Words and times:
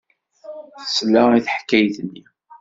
Tesla 0.83 1.23
i 1.37 1.39
teḥkayt-nni. 1.45 2.23